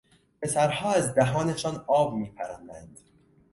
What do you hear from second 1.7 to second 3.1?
آب میپراندند.